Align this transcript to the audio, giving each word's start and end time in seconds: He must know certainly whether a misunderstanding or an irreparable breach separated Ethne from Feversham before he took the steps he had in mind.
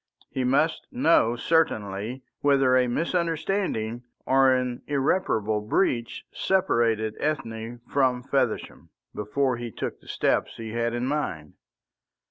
He 0.31 0.43
must 0.43 0.87
know 0.91 1.35
certainly 1.35 2.23
whether 2.39 2.75
a 2.75 2.87
misunderstanding 2.87 4.01
or 4.25 4.51
an 4.51 4.81
irreparable 4.87 5.61
breach 5.61 6.25
separated 6.33 7.15
Ethne 7.19 7.81
from 7.87 8.23
Feversham 8.23 8.89
before 9.13 9.57
he 9.57 9.69
took 9.69 9.99
the 10.01 10.07
steps 10.07 10.57
he 10.57 10.71
had 10.71 10.95
in 10.95 11.05
mind. 11.05 11.53